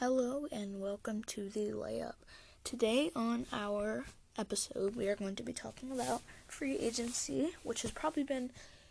[0.00, 2.16] Hello and welcome to the layup.
[2.64, 4.04] Today on our
[4.36, 8.50] episode, we are going to be talking about free agency, which has probably been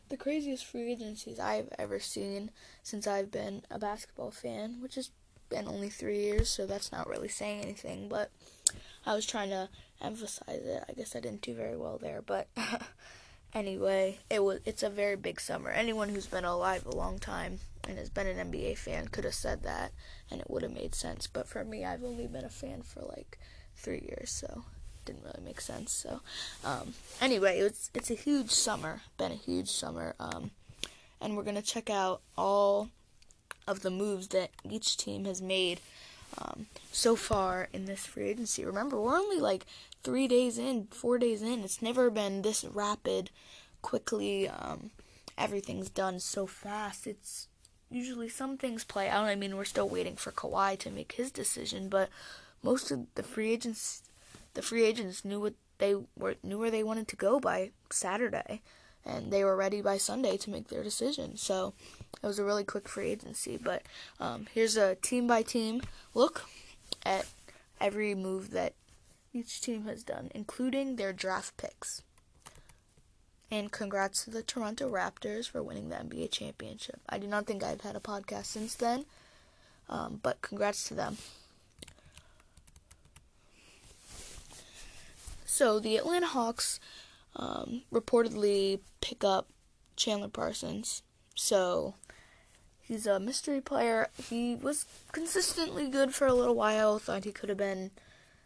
[0.09, 2.49] the craziest free agencies I've ever seen
[2.81, 5.11] since I've been a basketball fan, which has
[5.47, 8.31] been only three years, so that's not really saying anything, but
[9.05, 9.69] I was trying to
[10.01, 10.85] emphasize it.
[10.89, 12.47] I guess I didn't do very well there, but
[13.53, 15.69] anyway, it was it's a very big summer.
[15.69, 19.33] Anyone who's been alive a long time and has been an NBA fan could have
[19.33, 19.91] said that
[20.29, 21.27] and it would have made sense.
[21.27, 23.37] But for me, I've only been a fan for like
[23.75, 24.63] three years, so
[24.95, 25.91] it didn't really make sense.
[25.91, 26.21] So
[26.63, 30.51] um, anyway, it's it's a huge summer, been a huge summer, um,
[31.21, 32.89] and we're gonna check out all
[33.67, 35.79] of the moves that each team has made.
[36.37, 38.65] Um, so far in this free agency.
[38.65, 39.65] Remember, we're only like
[40.03, 41.63] three days in, four days in.
[41.63, 43.29] It's never been this rapid,
[43.81, 44.49] quickly.
[44.49, 44.91] Um,
[45.37, 47.07] everything's done so fast.
[47.07, 47.47] It's
[47.89, 49.25] usually some things play out.
[49.25, 52.09] I mean, we're still waiting for Kawhi to make his decision, but
[52.63, 54.03] most of the free agents,
[54.53, 58.61] the free agents knew what they were knew where they wanted to go by Saturday,
[59.05, 61.37] and they were ready by Sunday to make their decision.
[61.37, 61.73] So
[62.21, 63.57] it was a really quick free agency.
[63.57, 63.83] But
[64.19, 65.81] um, here's a team by team
[66.13, 66.43] look
[67.05, 67.25] at
[67.79, 68.73] every move that
[69.33, 72.01] each team has done, including their draft picks.
[73.51, 76.99] And congrats to the Toronto Raptors for winning the NBA championship.
[77.07, 79.05] I do not think I've had a podcast since then,
[79.87, 81.17] um, but congrats to them.
[85.45, 86.79] So the Atlanta Hawks
[87.35, 89.47] um, reportedly pick up
[89.95, 91.01] Chandler Parsons.
[91.35, 91.95] So
[92.81, 94.09] he's a mystery player.
[94.29, 96.99] He was consistently good for a little while.
[96.99, 97.91] Thought he could have been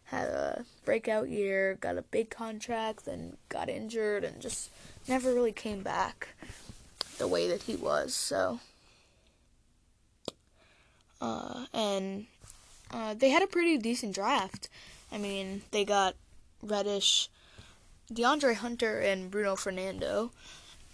[0.10, 4.72] had a breakout year, got a big contract, then got injured, and just
[5.08, 6.30] never really came back
[7.20, 8.16] the way that he was.
[8.16, 8.60] So,
[11.22, 12.26] uh, and
[12.92, 14.68] uh, they had a pretty decent draft.
[15.12, 16.16] I mean, they got
[16.64, 17.30] Reddish,
[18.12, 20.32] DeAndre Hunter, and Bruno Fernando.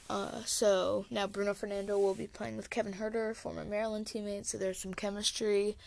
[0.09, 4.46] Uh, so now Bruno Fernando will be playing with Kevin Huerter, former Maryland teammate.
[4.46, 5.78] So there's some chemistry.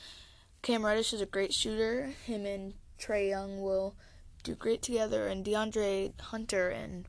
[0.62, 2.14] Cam Reddish is a great shooter.
[2.24, 3.94] Him and Trae Young will
[4.42, 7.06] do great together, and DeAndre Hunter and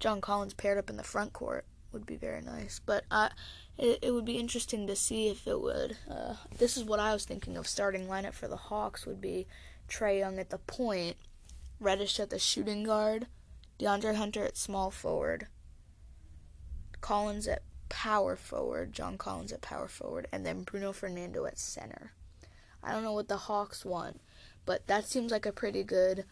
[0.00, 2.80] John Collins paired up in the front court would be very nice.
[2.84, 3.30] But uh,
[3.78, 5.96] it, it would be interesting to see if it would.
[6.10, 9.46] Uh, this is what I was thinking of starting lineup for the Hawks would be
[9.88, 11.16] Trae Young at the point,
[11.80, 13.26] Reddish at the shooting guard,
[13.78, 15.46] DeAndre Hunter at small forward,
[17.00, 22.12] Collins at power forward, John Collins at power forward, and then Bruno Fernando at center.
[22.82, 24.20] I don't know what the Hawks want
[24.66, 26.24] but that seems like a pretty good.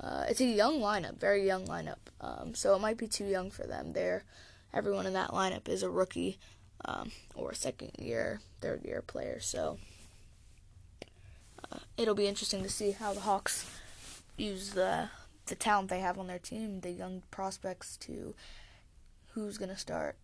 [0.00, 1.98] Uh, it's a young lineup, very young lineup.
[2.20, 3.92] Um, so it might be too young for them.
[3.92, 4.24] There,
[4.72, 6.38] everyone in that lineup is a rookie
[6.84, 9.38] um, or second year, third year player.
[9.40, 9.78] So
[11.70, 13.70] uh, it'll be interesting to see how the Hawks
[14.36, 15.08] use the
[15.46, 18.34] the talent they have on their team, the young prospects, to
[19.34, 20.16] who's gonna start.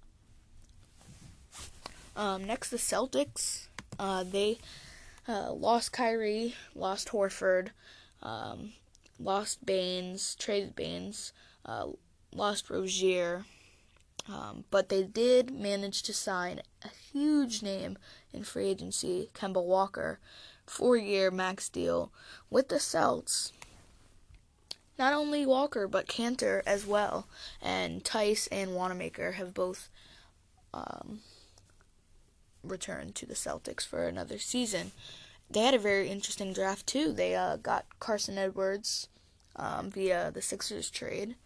[2.16, 3.66] Um, next, the Celtics.
[3.98, 4.58] Uh, they
[5.28, 7.68] uh, lost Kyrie, lost Horford,
[8.22, 8.72] um,
[9.18, 11.32] lost Baynes, traded Baynes,
[11.66, 11.88] uh,
[12.34, 13.44] lost Rozier,
[14.28, 17.98] um, but they did manage to sign a huge name
[18.32, 20.18] in free agency, Kemba Walker,
[20.66, 22.10] four-year max deal
[22.50, 23.52] with the Celts.
[24.98, 27.28] Not only Walker, but Kanter as well,
[27.62, 29.88] and Theis and Wanamaker have both
[30.74, 31.20] um,
[32.68, 34.92] return to the Celtics for another season.
[35.50, 37.12] They had a very interesting draft too.
[37.12, 39.08] They uh, got Carsen Edwards
[39.56, 41.36] um, via the Sixers trade.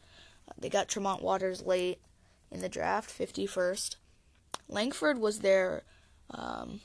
[0.59, 1.99] They got Tremont Waters late
[2.51, 3.97] in the draft, 51st.
[4.69, 5.85] Langford was their
[6.31, 6.81] um,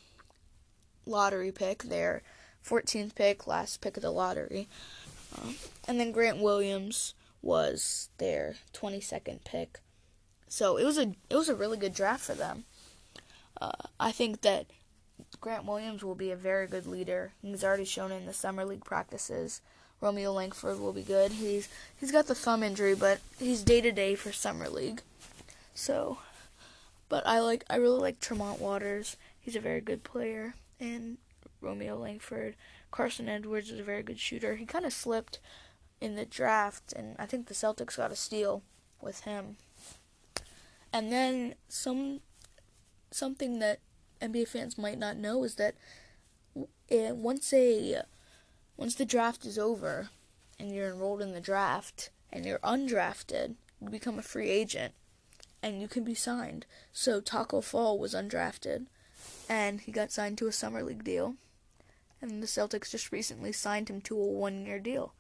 [1.06, 2.22] lottery pick, their
[2.66, 4.68] 14th pick, last pick of the lottery.
[5.38, 5.56] Um,
[5.88, 9.80] and then Grant Williams was their 22nd pick.
[10.48, 12.66] So it was a it was a really good draft for them.
[13.60, 14.68] Uh, I think that
[15.42, 17.34] Grant Williams will be a very good leader.
[17.42, 19.62] He's already shown in the summer league practices.
[20.00, 21.34] Romeo Langford will be good.
[21.34, 21.70] He's
[22.00, 25.02] he's got the thumb injury, but he's day to day for summer league.
[25.74, 26.20] So,
[27.10, 29.18] but I like I really like Tremont Waters.
[29.40, 31.18] He's a very good player, and
[31.62, 32.56] Romeo Langford.
[32.92, 34.56] Carsen Edwards is a very good shooter.
[34.56, 35.40] He kind of slipped
[36.00, 38.62] in the draft, and I think the Celtics got a steal
[39.02, 39.58] with him.
[40.94, 42.22] And then some
[43.12, 43.80] something that
[44.22, 45.76] NBA fans might not know is that
[46.90, 48.02] eh, once a
[48.76, 50.10] once the draft is over
[50.60, 54.94] and you're enrolled in the draft and you're undrafted, you become a free agent
[55.64, 56.66] and you can be signed.
[56.94, 58.86] So Tacko Fall was undrafted
[59.50, 61.36] and he got signed to a summer league deal.
[62.22, 65.14] and the Celtics just recently signed him to a one-year deal.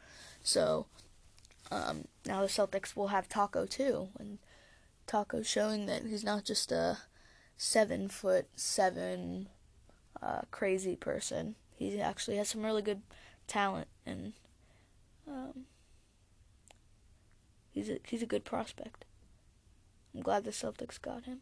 [0.43, 0.87] So
[1.71, 4.39] um, now the Celtics will have Taco too, and
[5.05, 6.99] Tacko showing that he's not just a
[7.57, 9.49] seven foot seven
[10.21, 11.55] uh, crazy person.
[11.75, 13.01] He actually has some really good
[13.47, 14.33] talent, and
[15.27, 15.65] um,
[17.71, 19.05] he's a he's a good prospect.
[20.15, 21.41] I'm glad the Celtics got him.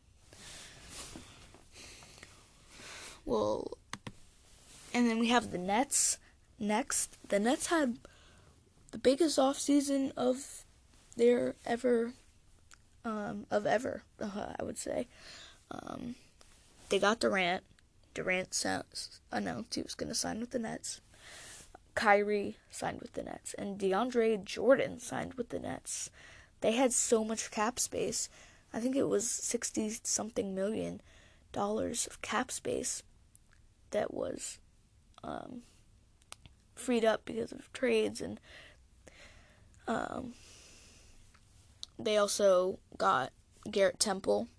[3.24, 3.78] Well,
[4.94, 6.18] and then we have the Nets
[6.60, 7.18] next.
[7.30, 8.00] The Nets had
[8.92, 10.66] the biggest offseason of
[11.16, 12.14] their ever
[13.06, 15.08] um, of ever, uh, I would say.
[15.72, 16.16] Um,
[16.90, 17.64] they got Durant.
[18.14, 18.66] Durant
[19.32, 21.02] announced he was going to sign with the Nets.
[21.96, 26.10] Kyrie signed with the Nets, and DeAndre Jordan signed with the Nets.
[26.62, 28.30] They had so much cap space.
[28.74, 31.02] I think it was sixty something million
[31.52, 33.02] dollars of cap space
[33.92, 34.60] that was
[35.24, 35.62] um,
[36.76, 38.40] freed up because of trades, and
[39.88, 40.34] um,
[41.98, 43.32] they also got
[43.72, 44.50] Garrett Temple,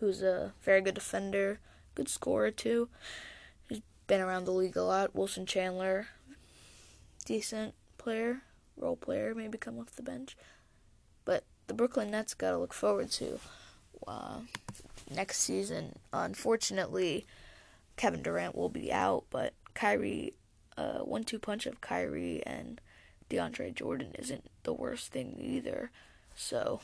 [0.00, 1.60] who's a very good defender,
[1.94, 2.88] good scorer too.
[3.68, 5.14] He's been around the league a lot.
[5.14, 6.08] Wilson Chandler,
[7.24, 8.42] decent player,
[8.76, 10.36] role player, maybe come off the bench.
[11.24, 13.38] But the Brooklyn Nets got to look forward to
[14.06, 14.38] uh,
[15.14, 15.96] next season.
[16.12, 17.26] Unfortunately,
[17.96, 20.32] Kevin Durant will be out, but Kyrie,
[20.78, 22.80] uh, one-two punch of Kyrie and
[23.28, 25.90] DeAndre Jordan isn't the worst thing either.
[26.34, 26.80] So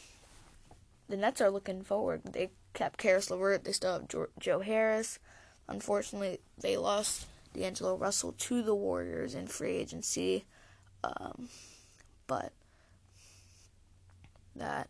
[1.08, 2.22] the Nets are looking forward.
[2.24, 3.64] They kept Caris LeVert.
[3.64, 5.19] They still have jo- Joe Harris.
[5.67, 10.44] Unfortunately, they lost D'Angelo Russell to the Warriors in free agency.
[11.02, 11.49] Um,
[12.26, 12.52] but
[14.55, 14.88] that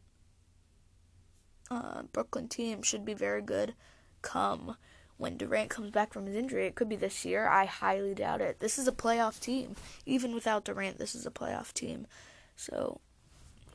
[1.71, 3.75] uh, Brooklyn team should be very good
[4.21, 4.77] come
[5.17, 6.67] when Durant comes back from his injury.
[6.67, 7.47] It could be this year.
[7.47, 8.59] I highly doubt it.
[8.59, 9.77] This is a playoff team.
[10.05, 12.07] Even without Durant, this is a playoff team.
[12.57, 13.01] So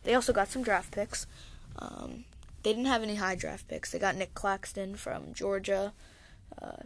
[0.04, 1.26] they also got some draft picks.
[1.80, 2.26] Um,
[2.64, 3.92] they didn't have any high draft picks.
[3.92, 5.94] They got Nic Claxton from Georgia.
[6.62, 6.84] Uh,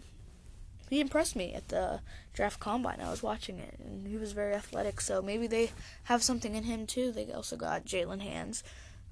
[0.89, 2.01] he impressed me at the
[2.33, 3.01] draft combine.
[3.01, 5.01] I was watching it, and he was very athletic.
[5.01, 5.71] So maybe they
[6.03, 7.11] have something in him too.
[7.11, 8.63] They also got Jaylen Hands,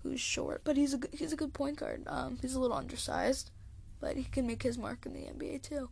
[0.04, 2.04] who's short, but he's a he's a good point guard.
[2.07, 3.50] Um, he's a little undersized,
[4.00, 5.89] but he can make his mark in the NBA too.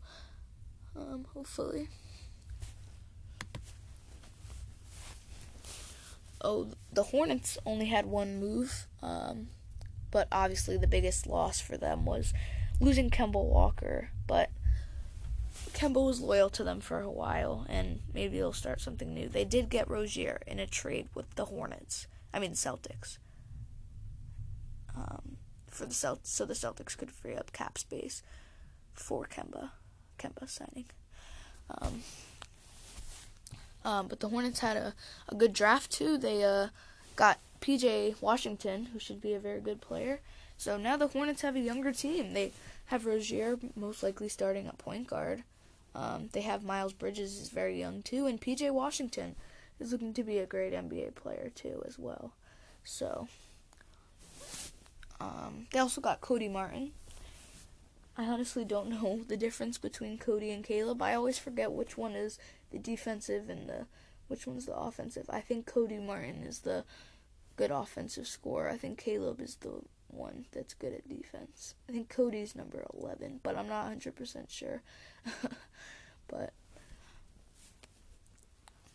[0.96, 1.88] Um, hopefully.
[6.44, 8.88] Oh, the Hornets only had one move.
[9.04, 9.50] Um,
[10.12, 12.34] but obviously the biggest loss for them was
[12.80, 14.10] losing Kemba Walker.
[14.28, 14.50] But
[15.74, 19.28] Kemba was loyal to them for a while, and maybe they'll start something new.
[19.30, 22.08] They did get Rozier in a trade with the Hornets.
[22.34, 23.18] I mean Celtics.
[24.96, 25.38] Um,
[25.68, 28.22] for the Celt- so the Celtics could free up cap space
[28.94, 29.72] for Kemba,
[30.20, 30.86] Kemba signing.
[31.70, 32.02] Um,
[33.84, 34.94] um, but the Hornets had a,
[35.30, 36.18] a good draft too.
[36.18, 36.68] They uh,
[37.16, 40.20] got PJ Washington, who should be a very good player.
[40.58, 42.34] So now the Hornets have a younger team.
[42.34, 42.52] They
[42.86, 45.44] have Rozier most likely starting at point guard.
[45.94, 49.36] Um, they have Miles Bridges is very young too, and PJ Washington
[49.80, 52.34] is looking to be a great NBA player too as well.
[52.84, 53.28] So
[55.20, 56.92] um, they also got Cody Martin.
[58.18, 61.02] I honestly don't know the difference between Cody and Caleb.
[61.02, 62.40] I always forget which one is
[62.72, 63.86] the defensive and the
[64.28, 65.26] which one's the offensive.
[65.30, 66.86] I think Cody Martin is the
[67.56, 68.70] good offensive scorer.
[68.70, 71.76] I think Caleb is the one that's good at defense.
[71.90, 74.82] I think Cody's number 11, but I'm not 100% sure.
[76.28, 76.54] but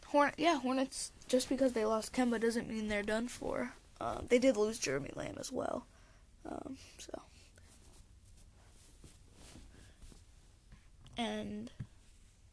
[0.07, 1.13] Hornet, yeah, Hornets.
[1.29, 3.73] Just because they lost Kemba doesn't mean they're done for.
[4.01, 5.87] Um, they did lose Jeremy Lamb as well.
[6.49, 7.23] Um, so,
[11.17, 11.71] and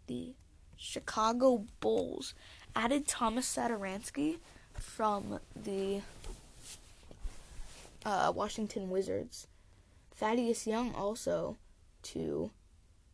[0.08, 0.34] the
[0.78, 2.34] Chicago Bulls
[2.76, 4.40] added Thomas Satoransky
[4.80, 6.02] from the
[8.06, 9.48] uh, Washington Wizards.
[10.16, 11.58] Thaddeus Young also
[12.04, 12.52] to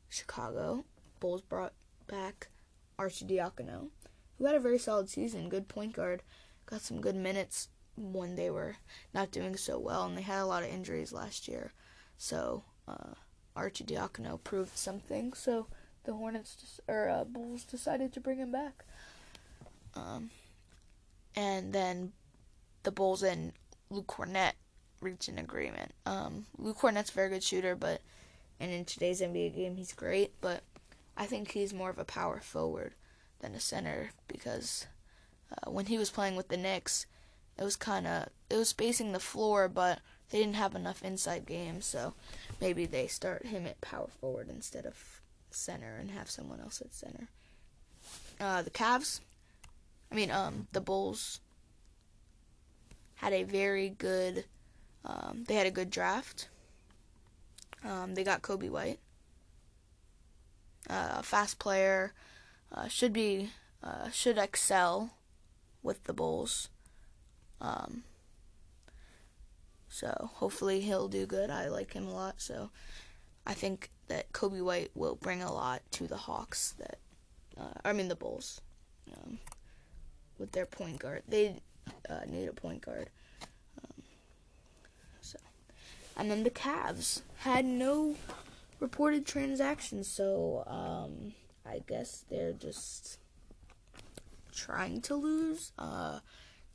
[0.10, 0.86] Chicago.
[1.20, 1.74] Bulls brought
[2.08, 2.50] back
[2.98, 3.90] Arcidiacono,
[4.38, 6.24] who had a very solid season, good point guard,
[6.66, 8.76] got some good minutes when they were
[9.14, 11.72] not doing so well, and they had a lot of injuries last year.
[12.18, 13.14] So uh,
[13.56, 15.34] Arcidiacono proved something.
[15.34, 15.68] So
[16.04, 18.86] the Hornets or uh, Bulls decided to bring him back.
[19.96, 20.30] Um,
[21.36, 22.14] and then
[22.84, 23.54] the Bulls and
[23.90, 24.54] Luke Kornet
[25.02, 25.94] reached an agreement.
[26.06, 28.02] Um, Luke Kornet's a very good shooter, but
[28.60, 30.64] and in today's NBA game he's great, but
[31.16, 32.94] I think he's more of a power forward
[33.40, 34.88] than a center because
[35.52, 37.06] uh, when he was playing with the Knicks,
[37.58, 41.46] it was kind of it was spacing the floor, but they didn't have enough inside
[41.46, 42.14] game, so
[42.62, 45.22] maybe they start him at power forward instead of
[45.52, 47.28] center and have someone else at center.
[48.40, 49.20] uh, the Cavs,
[50.12, 51.40] I mean, um, the Bulls
[53.16, 54.46] had a very good,
[55.06, 56.50] um, they had a good draft.
[57.84, 59.00] Um, they got Coby White,
[60.90, 62.14] uh, a fast player,
[62.74, 63.52] uh, should be,
[63.84, 65.12] uh, should excel
[65.82, 66.70] with the Bulls.
[67.62, 68.04] Um,
[69.88, 71.50] so hopefully he'll do good.
[71.50, 72.36] I like him a lot.
[72.42, 72.70] So
[73.46, 76.76] I think that Coby White will bring a lot to the Hawks.
[76.78, 77.00] That
[77.60, 78.62] uh, I mean the Bulls
[79.12, 79.40] um,
[80.40, 81.24] with their point guard.
[81.28, 81.56] They
[82.10, 83.10] uh, need a point guard.
[83.84, 84.04] Um,
[85.22, 85.38] so
[86.16, 88.16] and then the Cavs had no
[88.80, 90.08] reported transactions.
[90.08, 91.34] So um,
[91.66, 93.20] I guess they're just
[94.52, 95.72] trying to lose.
[95.78, 96.20] Uh,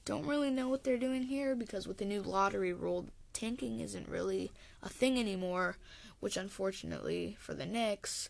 [0.04, 4.09] don't really know what they're doing here because with the new lottery rule, tanking isn't
[4.09, 4.52] really
[4.83, 5.76] a thing anymore,
[6.21, 8.28] which unfortunately for the Knicks,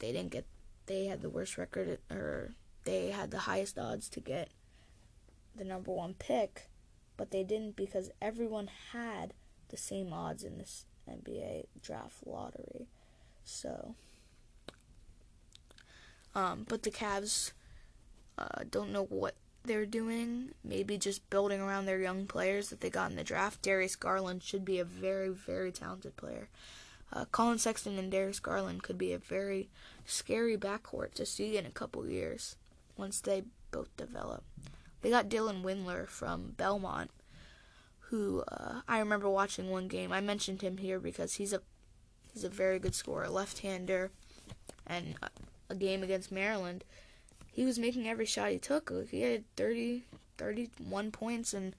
[0.00, 0.46] they didn't get
[0.86, 2.52] they had the worst record or
[2.84, 4.48] they had the highest odds to get
[5.56, 6.68] the number 1 pick,
[7.16, 9.32] but they didn't because everyone had
[9.68, 12.86] the same odds in this NBA draft lottery.
[13.44, 13.94] So
[16.34, 17.52] um, but the Cavs
[18.38, 20.50] uh, don't know what they're doing.
[20.64, 23.62] Maybe just building around their young players that they got in the draft.
[23.62, 26.48] Darius Garland should be a very, very talented player.
[27.12, 29.68] Uh, Collin Sexton and Darius Garland could be a very
[30.04, 32.56] scary backcourt to see in a couple years
[32.96, 34.44] once they both develop.
[35.02, 37.10] They got Dylan Windler from Belmont,
[38.08, 40.12] who uh, I remember watching one game.
[40.12, 41.60] I mentioned him here because he's a
[42.32, 44.10] he's a very good scorer, left-hander,
[44.86, 45.14] and
[45.68, 46.84] a game against Maryland
[47.54, 48.92] he was making every shot he took.
[49.10, 50.02] He had 30,
[50.38, 51.72] 31 points in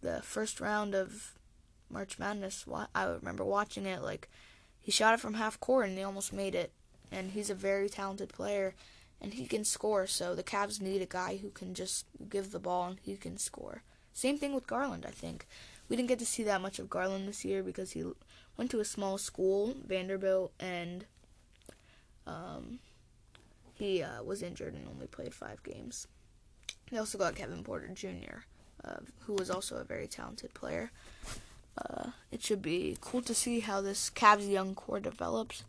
[0.00, 1.34] the first round of
[1.90, 2.64] March Madness.
[2.94, 4.00] I remember watching it.
[4.00, 4.28] Like
[4.80, 6.72] he shot it from half court and he almost made it.
[7.10, 8.76] And he's a very talented player,
[9.20, 10.06] and he can score.
[10.06, 13.36] So the Cavs need a guy who can just give the ball and he can
[13.38, 13.82] score.
[14.12, 15.04] Same thing with Garland.
[15.06, 15.46] I think
[15.88, 18.04] we didn't get to see that much of Garland this year because he
[18.56, 21.04] went to a small school, Vanderbilt, and
[22.26, 22.80] um,
[23.74, 26.06] he uh, was injured and only played five games.
[26.90, 28.40] They also got Kevin Porter Jr.,
[28.84, 30.90] uh, who was also a very talented player.
[31.76, 35.64] Uh, it should be cool to see how this Cavs young core develops.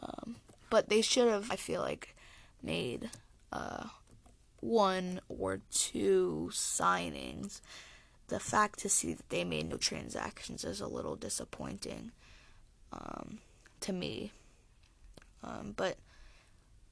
[0.00, 0.36] Um,
[0.70, 2.14] but they should have, I feel like,
[2.62, 3.10] made
[3.52, 3.84] uh,
[4.60, 7.60] one or two signings.
[8.28, 12.12] The fact to see that they made no transactions is a little disappointing
[12.92, 13.38] um,
[13.80, 14.32] to me.
[15.42, 15.96] Um, but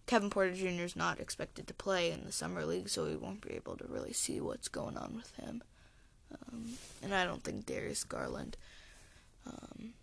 [0.07, 0.85] Kevin Porter Jr.
[0.85, 3.87] is not expected to play in the summer league, so we won't be able to
[3.89, 5.63] really see what's going on with him.
[6.33, 6.65] Um,
[7.03, 8.57] and I don't think Darius Garland
[9.47, 9.95] um,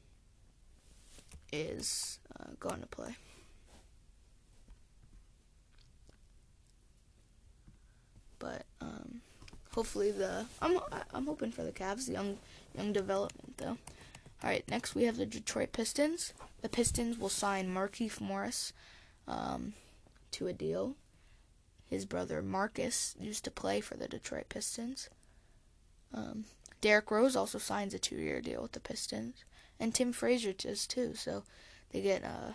[1.52, 3.16] is uh, going to play.
[8.44, 9.22] But um,
[9.74, 10.80] hopefully the I'm
[11.14, 12.38] I'm hoping for the Cavs young
[12.78, 13.78] young development though.
[14.44, 16.34] All right, next we have the Detroit Pistons.
[16.62, 18.74] The Pistons will sign Markieff Morris.
[19.26, 19.74] Um,
[20.34, 20.96] to a deal.
[21.90, 25.10] His brother Marcus used to play for the Detroit Pistons.
[26.14, 26.46] Um,
[26.82, 29.46] Derrick Rose also signs a two-year deal with the Pistons,
[29.80, 31.14] and Tim Frazier does too.
[31.16, 31.44] So
[31.92, 32.54] they get uh,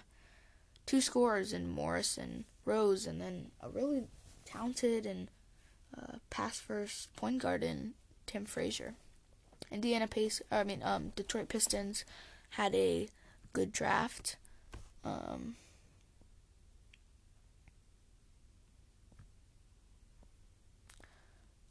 [0.87, 4.05] two scorers in Morris and Rose, and then a really
[4.45, 5.29] talented and
[5.97, 7.95] uh, pass-first point guard in
[8.27, 8.95] Tim Frazier.
[9.71, 12.05] Indiana Pace, I mean, um, Detroit Pistons
[12.51, 13.09] had a
[13.53, 14.37] good draft.
[15.05, 15.57] Um,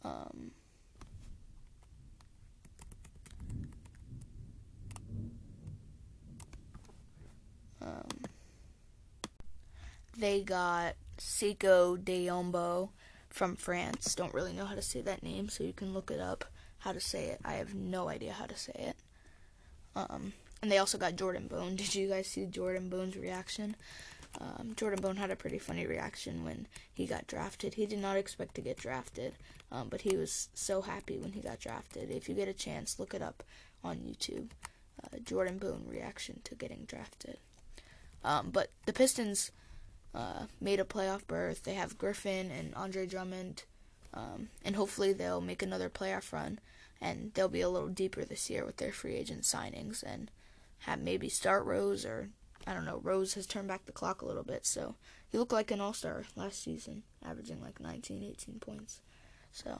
[0.08, 0.52] Um,
[7.82, 8.08] um,
[10.18, 12.90] they got Sekou Doumbouya
[13.38, 14.16] from France.
[14.16, 16.46] Don't really know how to say that name, so you can look it up
[16.80, 17.40] how to say it.
[17.46, 18.96] I have no idea how to say it.
[19.96, 21.76] Um, and they also got Jordan Bone.
[21.78, 23.76] Did you guys see Jordan Bone's reaction?
[24.42, 27.76] Um, Jordan Bone had a pretty funny reaction when he got drafted.
[27.76, 29.34] He did not expect to get drafted,
[29.72, 32.12] um, but he was so happy when he got drafted.
[32.12, 33.42] If you get a chance, look it up
[33.84, 34.50] on YouTube.
[35.04, 37.38] Uh, Jordan Bone reaction to getting drafted.
[38.24, 39.52] Um, but the Pistons
[40.14, 41.64] uh, made a playoff berth.
[41.64, 43.64] They have Griffin and Andre Drummond,
[44.14, 46.60] um, and hopefully they'll make another playoff run.
[47.00, 50.32] And they'll be a little deeper this year with their free agent signings and
[50.80, 52.30] have maybe start Rose or
[52.68, 54.96] I don't know, Rose has turned back the clock a little bit, so
[55.32, 59.00] he looked like an all star last season, averaging like 19, 18 points.
[59.54, 59.80] So,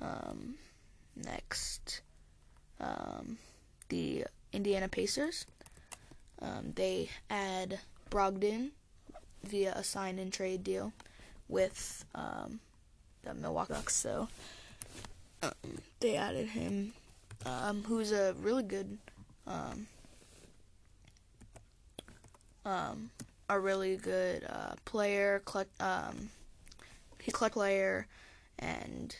[0.00, 0.54] um,
[1.16, 2.02] next,
[2.80, 3.38] um,
[3.88, 5.44] the Indiana Pacers.
[6.42, 7.80] Um, they add
[8.10, 8.70] Brogdon
[9.44, 10.92] via a sign and trade deal
[11.48, 12.60] with um,
[13.22, 13.96] the Milwaukee Bucks.
[13.96, 14.28] So
[15.42, 15.52] um,
[16.00, 16.92] they added him,
[17.44, 18.98] um, who's a really good,
[19.46, 19.86] um,
[22.64, 23.10] um,
[23.48, 26.30] a really good uh, player, clutch, um,
[27.32, 28.06] clutch player,
[28.58, 29.16] and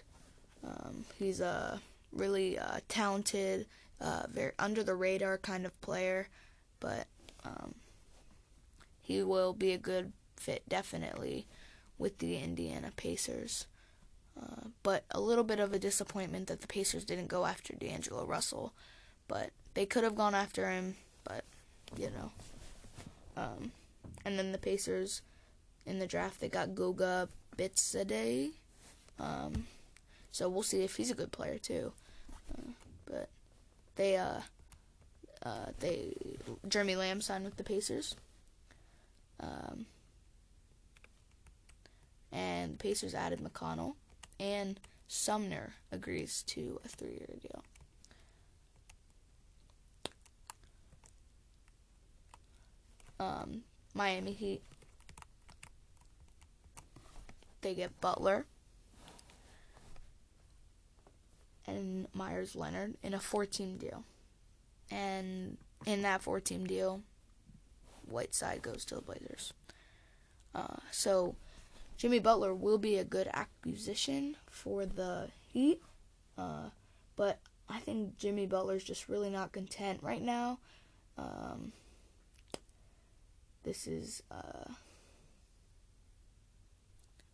[1.18, 1.80] he's a
[2.12, 3.66] really uh, talented,
[4.00, 6.28] uh, very under the radar kind of player,
[6.80, 7.06] but
[7.44, 7.74] um,
[9.00, 11.46] he will be a good fit definitely
[11.98, 13.66] with the Indiana Pacers.
[14.40, 18.24] Uh, but a little bit of a disappointment that the Pacers didn't go after D'Angelo
[18.24, 18.72] Russell.
[19.28, 21.44] But they could have gone after him, but,
[21.96, 22.32] you know.
[23.36, 23.72] Um,
[24.24, 25.22] and then the Pacers
[25.86, 28.52] in the draft, they got Goga Bitadze.
[29.18, 29.66] Um,
[30.32, 31.92] so we'll see if he's a good player, too.
[32.52, 32.70] Uh,
[33.06, 33.28] but
[33.96, 34.40] they, uh,
[35.44, 36.14] uh, they,
[36.68, 38.14] Jeremy Lamb signed with the Pacers.
[39.38, 39.86] Um,
[42.32, 43.94] and the Pacers added McConnell,
[44.38, 44.78] and
[45.08, 47.64] Sumner agrees to a three-year deal.
[53.18, 54.62] Um, Miami Heat,
[57.60, 58.46] they get Butler
[61.66, 64.04] and Meyers Leonard in a four-team deal,
[64.90, 65.56] and
[65.86, 67.02] in that four-team deal,
[68.06, 69.52] Whiteside goes to the Blazers.
[70.54, 71.36] Uh, so
[71.96, 75.80] Jimmy Butler will be a good acquisition for the Heat,
[76.38, 76.70] uh,
[77.16, 80.58] but I think Jimmy Butler's just really not content right now.
[81.18, 81.72] Um,
[83.62, 84.72] this is uh,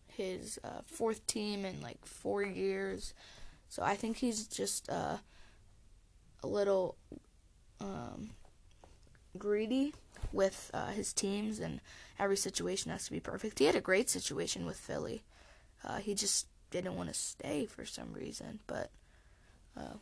[0.09, 3.15] his uh, fourth team in like four years,
[3.69, 5.19] so I think he's just uh,
[6.43, 6.97] a little
[7.81, 8.31] um,
[9.39, 9.95] greedy
[10.33, 11.81] with uh, his teams, and
[12.19, 13.59] every situation has to be perfect.
[13.59, 15.23] He had a great situation with Philly.
[15.85, 18.91] Uh, he just didn't want to stay for some reason, but
[19.77, 19.95] uh,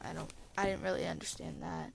[0.00, 0.32] I don't.
[0.56, 1.92] I didn't really understand that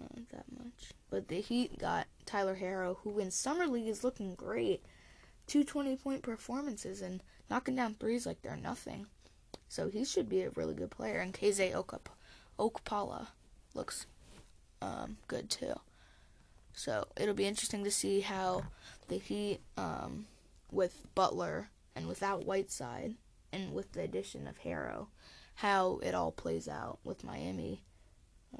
[0.00, 0.92] uh, that much.
[1.10, 4.82] But the Heat got Tyler Herro, who in summer league is looking great.
[5.46, 9.06] Two 20 point performances and knocking down threes like they're nothing.
[9.68, 11.18] So he should be a really good player.
[11.18, 12.12] And KZ Okap-
[12.58, 13.28] Okpala
[13.74, 14.06] looks
[14.80, 15.74] um, good too.
[16.72, 18.64] So it'll be interesting to see how
[19.08, 20.26] the Heat, um,
[20.70, 23.14] with Butler and without Whiteside,
[23.52, 25.06] and with the addition of Herro,
[25.56, 27.82] how it all plays out with Miami.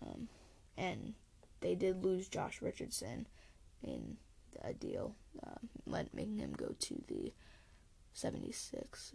[0.01, 0.29] Um,
[0.77, 1.15] and
[1.61, 3.27] they did lose Josh Richardson
[3.83, 4.17] in
[4.63, 5.69] a deal, um,
[6.13, 7.33] making him go to the
[8.15, 9.15] 76ers.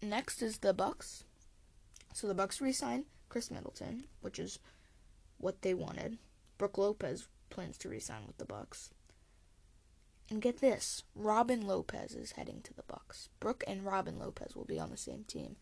[0.00, 1.24] Next is the Bucks.
[2.12, 4.58] So the Bucks re-signed Khris Middleton, which is
[5.38, 6.18] what they wanted.
[6.56, 8.90] Brook Lopez plans to resign with the Bucks.
[10.30, 13.28] And get this, Robin Lopez is heading to the Bucks.
[13.40, 15.56] Brook and Robin Lopez will be on the same team.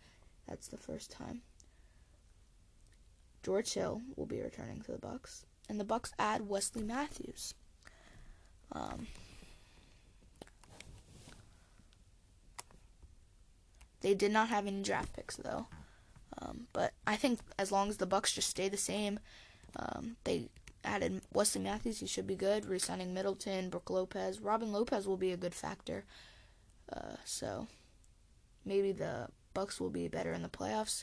[0.48, 1.42] That's the first time.
[3.42, 7.54] George Hill will be returning to the Bucks, and the Bucks add Wesley Matthews.
[8.72, 9.06] Um,
[14.06, 15.66] they did not have any draft picks though.
[16.38, 19.18] Um, but I think as long as the Bucks just stay the same,
[19.74, 20.48] um, they
[20.84, 21.98] added Wesley Matthews.
[21.98, 22.66] He should be good.
[22.66, 26.04] Resigning Middleton, Brook Lopez, Robin Lopez will be a good factor.
[26.92, 27.66] Uh, so
[28.64, 31.02] maybe the Bucks will be better in the playoffs.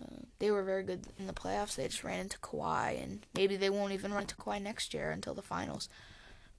[0.00, 1.74] Uh, they were very good in the playoffs.
[1.74, 5.10] They just ran into Kawhi, and maybe they won't even run into Kawhi next year
[5.10, 5.88] until the finals,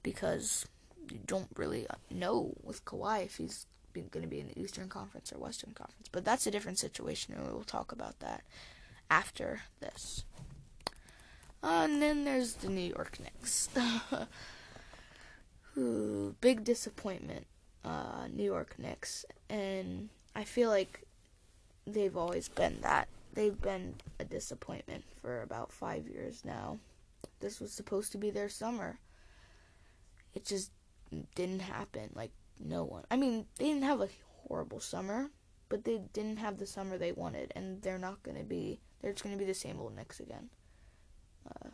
[0.02, 0.66] because
[1.10, 3.66] you don't really know with Kawhi if he's
[4.02, 6.10] going to be in the Eastern Conference or Western Conference.
[6.12, 8.44] But that's a different situation, and we'll talk about that
[9.10, 10.26] after this.
[11.64, 13.70] Uh, and then there's the New York Knicks.
[15.78, 17.48] Ooh, big disappointment,
[17.86, 19.26] uh, New York Knicks.
[19.50, 21.04] And I feel like
[21.88, 23.08] they've always been that.
[23.34, 26.78] They've been a disappointment for about five years now.
[27.40, 29.00] This was supposed to be their summer.
[30.36, 30.72] It just
[31.36, 32.10] didn't happen.
[32.14, 32.32] Like,
[32.64, 33.04] no one.
[33.12, 34.10] I mean, they didn't have a
[34.48, 35.30] horrible summer,
[35.70, 38.80] but they didn't have the summer they wanted, and they're not going to be.
[39.02, 40.50] They're just going to be the same old Knicks again.
[41.48, 41.70] Uh,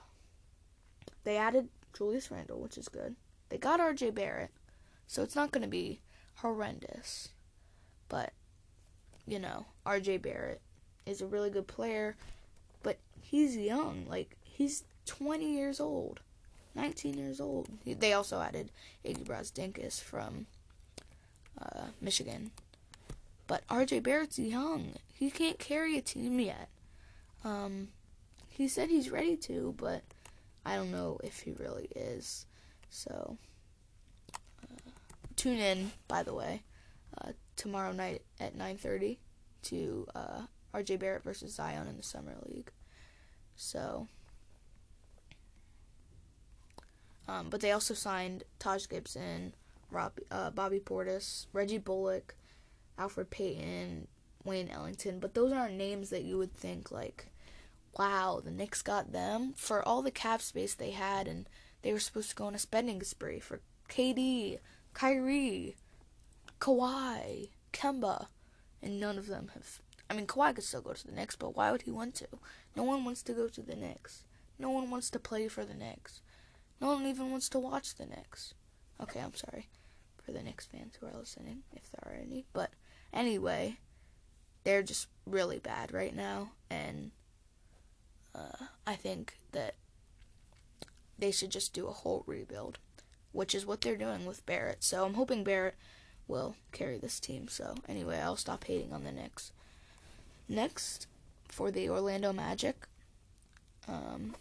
[1.24, 3.16] they added Julius Randle, which is good.
[3.50, 4.12] They got R.J.
[4.12, 4.52] Barrett,
[5.06, 6.00] so it's not going to be
[6.36, 7.30] horrendous.
[8.08, 8.34] But
[9.28, 10.18] you know, R.J.
[10.18, 10.62] Barrett
[11.06, 12.16] is a really good player,
[12.84, 14.06] but he's young.
[14.08, 16.22] Like he's 20 years old,
[16.76, 17.68] 19 years old.
[17.86, 18.72] They also added
[19.06, 20.48] Iggy Brazdeikis from
[21.62, 22.52] uh, Michigan.
[23.48, 24.94] But RJ Barrett's young.
[25.14, 26.70] He can't carry a team yet.
[27.44, 27.90] Um,
[28.48, 30.04] he said he's ready to, but
[30.66, 32.46] I don't know if he really is.
[32.90, 33.38] So
[34.64, 34.92] uh,
[35.36, 36.64] tune in, by the way,
[37.18, 39.18] uh, tomorrow night at 9:30
[39.64, 40.42] to uh,
[40.74, 40.98] R.J.
[40.98, 42.72] Barrett versus Zion in the Summer League.
[43.56, 44.08] So,
[47.28, 49.54] um, but they also signed Taj Gibson,
[49.92, 52.36] Rob, uh, Bobby Portis, Reggie Bullock,
[52.98, 54.08] Elfrid Payton,
[54.44, 55.20] Wayne Ellington.
[55.20, 57.28] But those aren't names that you would think like,
[57.98, 61.48] wow, the Knicks got them for all the cap space they had, and
[61.82, 64.60] they were supposed to go on a spending spree for KD,
[64.94, 65.76] Kyrie,
[66.60, 68.28] Kawhi, Kemba,
[68.82, 69.82] and none of them have.
[70.10, 72.28] I mean, Kawhi could still go to the Knicks, but why would he want to?
[72.76, 74.24] No one wants to go to the Knicks.
[74.58, 76.22] No one wants to play for the Knicks.
[76.82, 78.54] No one even wants to watch the Knicks.
[79.02, 79.68] Okay, I'm sorry
[80.30, 82.46] for the Knicks fans who are listening, if there are any.
[82.54, 82.72] But
[83.12, 83.78] anyway,
[84.64, 87.12] they're just really bad right now, and
[88.36, 89.76] uh, I think that
[91.18, 92.78] they should just do a whole rebuild,
[93.32, 94.84] which is what they're doing with Barrett.
[94.84, 95.76] So I'm hoping Barrett
[96.28, 97.48] will carry this team.
[97.48, 99.52] So anyway, I'll stop hating on the Knicks.
[100.48, 101.08] Next,
[101.48, 102.88] for the Orlando Magic,
[103.88, 104.36] um,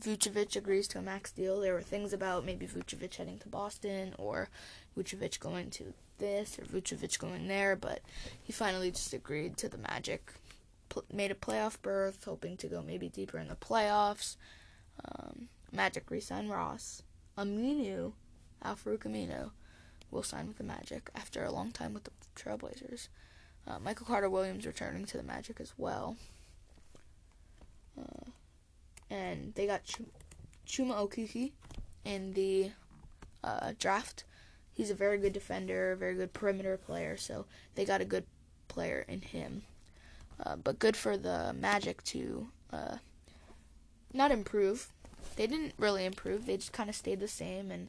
[0.00, 1.60] Vucevic agrees to a max deal.
[1.60, 4.48] There were things about maybe Vucevic heading to Boston or
[4.96, 8.00] Vucevic going to this or Vucevic going there, but
[8.42, 10.32] he finally just agreed to the Magic.
[11.12, 14.36] Made a playoff berth, hoping to go maybe deeper in the playoffs.
[15.04, 17.02] Um, Magic re-signed Ross.
[17.36, 18.12] Aminu,
[18.64, 19.50] Aminu,
[20.10, 23.08] will sign with the Magic after a long time with the Trailblazers.
[23.66, 26.16] Uh, Michael Carter Williams returning to the Magic as well.
[27.98, 28.30] Uh,
[29.10, 30.02] and they got Ch-
[30.66, 31.52] Chuma Okeke
[32.04, 32.70] in the
[33.44, 34.24] uh, draft.
[34.72, 38.24] He's a very good defender, very good perimeter player, so they got a good
[38.68, 39.62] player in him.
[40.44, 42.96] Uh, but good for the Magic to uh,
[44.12, 44.90] not improve.
[45.36, 46.46] They didn't really improve.
[46.46, 47.88] They just kind of stayed the same, and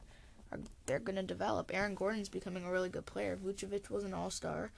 [0.51, 1.71] are, they're going to develop.
[1.73, 3.35] Aaron Gordon's becoming a really good player.
[3.37, 4.71] Vucevic was an All Star.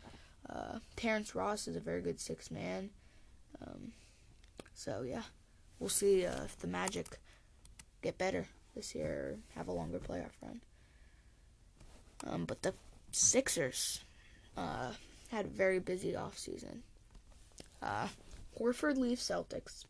[0.49, 2.89] Uh, Terrence Ross is a very good six man.
[3.62, 3.91] Um,
[4.73, 5.23] so yeah,
[5.80, 7.20] we'll see uh, if the Magic
[8.02, 10.62] get better this year or have a longer playoff run.
[12.26, 12.74] Um, but the
[13.12, 14.04] Sixers
[14.58, 14.92] uh,
[15.32, 16.80] had a very busy offseason.
[17.82, 18.08] Uh,
[18.60, 19.86] Horford leaves Celtics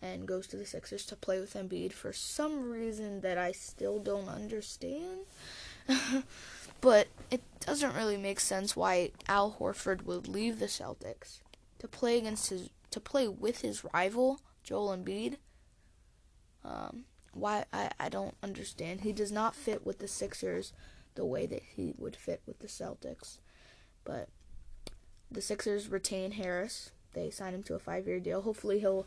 [0.00, 3.98] and goes to the Sixers to play with Embiid for some reason that I still
[3.98, 5.20] don't understand.
[6.80, 11.38] but it doesn't really make sense why Al Horford would leave the Celtics
[11.78, 15.36] to play against his to play with his rival Joel Embiid.
[16.64, 19.00] Um, why I, I don't understand.
[19.00, 20.72] He does not fit with the Sixers
[21.14, 23.38] the way that he would fit with the Celtics.
[24.04, 24.28] But
[25.30, 26.90] the Sixers retain Harris.
[27.14, 28.42] They sign him to a five year deal.
[28.42, 29.06] Hopefully he'll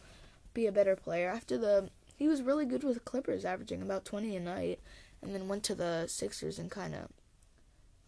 [0.54, 1.30] be a better player.
[1.30, 4.80] After the he was really good with the Clippers, averaging about twenty a night,
[5.22, 7.10] and then went to the Sixers and kind of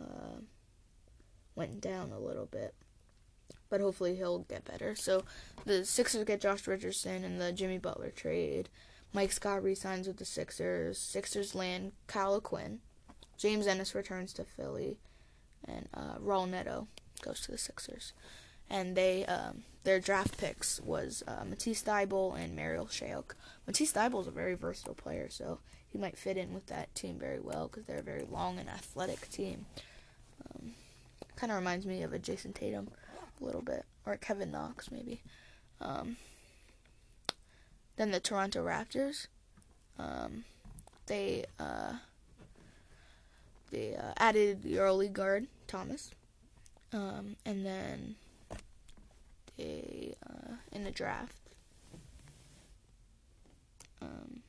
[0.01, 0.39] uh,
[1.55, 2.73] went down a little bit.
[3.69, 4.95] But hopefully he'll get better.
[4.95, 5.23] So
[5.65, 8.69] the Sixers get Josh Richardson and the Jimmy Butler trade.
[9.13, 10.97] Mike Scott resigns with the Sixers.
[10.97, 12.80] Sixers land Kyle Quinn.
[13.38, 14.97] James Ennis returns to Philly,
[15.65, 16.88] and uh, Raul Neto
[17.21, 18.13] goes to the Sixers.
[18.69, 23.36] And they um, their draft picks was uh, Matisse Thybulle and Marial Shayok.
[23.65, 27.17] Matisse Thybulle is a very versatile player, so he might fit in with that team
[27.17, 29.65] very well because they're a very long and athletic team.
[30.45, 30.73] Um,
[31.38, 32.89] kind of reminds me of a Jayson Tatum
[33.39, 35.21] a little bit, or Kevin Knox maybe.
[35.80, 36.17] Um,
[37.95, 39.28] then the Toronto Raptors,
[39.97, 40.43] um,
[41.08, 41.93] they uh,
[43.71, 46.12] they uh, added the early guard Thomas,
[46.93, 48.15] um, and then
[49.58, 51.34] they uh, in the draft.
[54.02, 54.43] Um,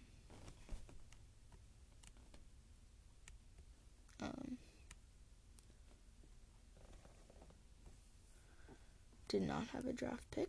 [4.22, 4.57] um,
[9.28, 10.48] did not have a draft pick.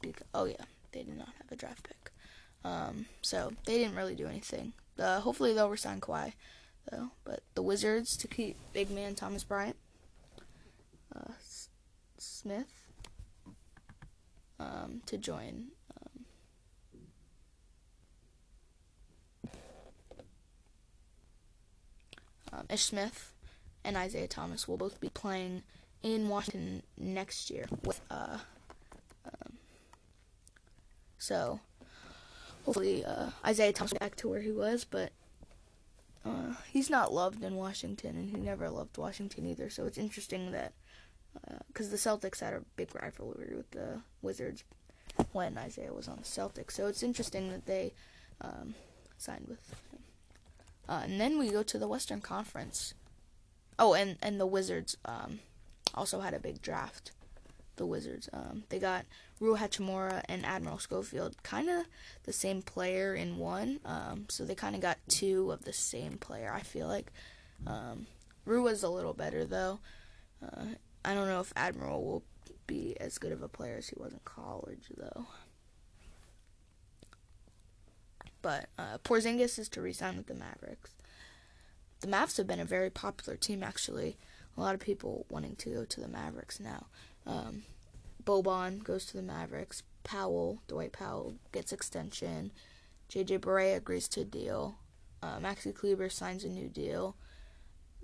[0.00, 2.10] Because, oh yeah, they did not have a draft pick.
[2.64, 4.72] Um, so they didn't really do anything.
[4.98, 6.32] Uh, hopefully they'll resign Kawhi,
[6.90, 7.10] though.
[7.24, 9.76] But the Wizards to keep big man Thomas Bryant,
[11.14, 11.68] uh, S-
[12.16, 12.88] Smith,
[14.58, 15.68] um, to join.
[16.00, 16.24] Um,
[22.52, 23.32] um, Ish Smith
[23.84, 25.62] and Isaiah Thomas will both be playing
[26.04, 27.66] in Washington next year.
[27.82, 28.38] With uh,
[29.24, 29.58] um,
[31.18, 31.58] so
[32.64, 35.10] hopefully uh, Isaiah Thomas back to where he was, but
[36.24, 39.68] uh, he's not loved in Washington, and he never loved Washington either.
[39.70, 40.74] So it's interesting that
[41.66, 44.62] because uh, the Celtics had a big rivalry with the Wizards
[45.32, 46.72] when Isaiah was on the Celtics.
[46.72, 47.94] So it's interesting that they
[48.40, 48.74] um,
[49.16, 49.78] signed with him.
[50.86, 52.94] Uh, and then we go to the Western Conference.
[53.78, 55.40] Oh, and, and the Wizards um,
[55.94, 57.12] also had a big draft.
[57.76, 58.28] The Wizards.
[58.32, 59.04] Um, they got
[59.40, 61.86] Rui Hachimura and Admiral Schofield, kind of
[62.22, 63.80] the same player in one.
[63.84, 66.52] Um, so they kind of got two of the same player.
[66.54, 67.10] I feel like
[67.66, 68.06] um,
[68.44, 69.80] Rui was a little better though.
[70.40, 70.66] Uh,
[71.04, 72.22] I don't know if Admiral will
[72.68, 75.26] be as good of a player as he was in college though.
[78.40, 80.90] But uh, Porzingis is to resign with the Mavericks.
[82.00, 84.18] The Mavs have been a very popular team, actually.
[84.56, 86.86] A lot of people wanting to go to the Mavericks now.
[87.26, 87.62] Um,
[88.22, 89.82] Boban goes to the Mavericks.
[90.04, 92.52] Powell, Dwight Powell, gets extension.
[93.10, 94.76] JJ Barea agrees to a deal.
[95.22, 97.16] Uh, Maxi Kleber signs a new deal.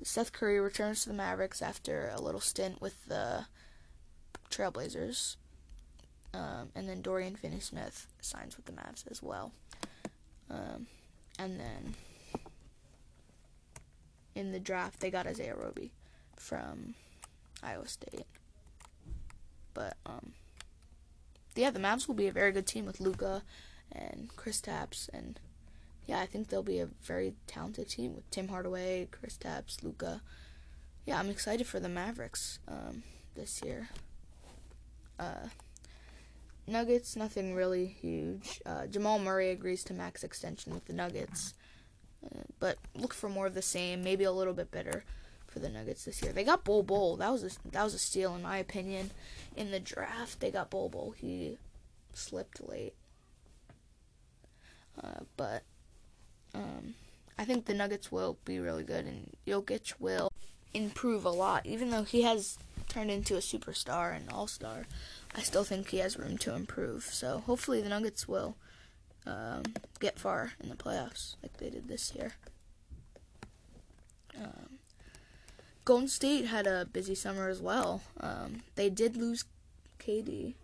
[0.03, 3.47] Seth Curry returns to the Mavericks after a little stint with the
[4.51, 5.37] Trailblazers.
[6.33, 9.53] Um, and then Dorian Finney Smith signs with the Mavs as well.
[10.49, 10.87] Um,
[11.39, 11.95] and then
[14.35, 15.93] in the draft, they got Isaiah Roby
[16.40, 16.94] from
[17.62, 18.26] Iowa State.
[19.74, 20.33] But um,
[21.55, 23.42] yeah, the Mavs will be a very good team with Luka
[23.92, 25.38] and Kristaps, and
[26.07, 30.22] yeah, I think they'll be a very talented team with Tim Hardaway, Kristaps, Luka.
[31.07, 33.03] Yeah, I'm excited for the Mavericks um,
[33.35, 33.88] this year.
[35.18, 35.48] Uh,
[36.66, 38.61] Nuggets, nothing really huge.
[38.64, 41.55] Uh, Jamal Murray agrees to max extension with the Nuggets,
[42.24, 45.05] uh, but look for more of the same, maybe a little bit better
[45.51, 46.33] for the Nuggets this year.
[46.33, 47.17] They got Bol Bol.
[47.17, 49.11] That was a, that was a steal in my opinion.
[49.57, 51.15] In the draft, they got Bol Bol.
[51.17, 51.59] He
[52.15, 52.95] slipped late,
[55.03, 55.63] uh, but
[56.55, 56.95] um,
[57.39, 60.33] I think the Nuggets will be really good, and Jokic will
[60.73, 62.59] improve a lot, even though he has
[62.89, 64.87] turned into a superstar and all star.
[65.35, 67.05] I still think he has room to improve.
[67.05, 68.57] So hopefully the Nuggets will
[69.27, 69.63] um,
[70.01, 72.33] get far in the playoffs like they did this year.
[74.37, 74.80] Um,
[75.90, 78.00] Golden State had a busy summer as well.
[78.20, 79.44] Um, they did lose
[79.98, 80.55] KD.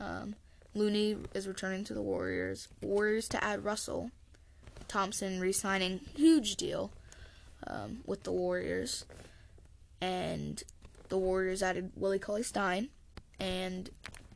[0.00, 0.36] Um,
[0.74, 2.66] Looney is returning to the Warriors.
[2.80, 4.10] Warriors to add Russell.
[4.88, 6.92] Thompson re-signing, huge deal
[7.66, 9.04] um, with the Warriors.
[10.00, 10.62] And
[11.10, 12.88] the Warriors added Willie Cauley Stein
[13.38, 13.90] and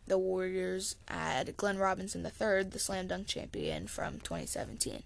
[0.07, 5.05] the Warriors add Glenn Robinson III, the slam dunk champion from 2017.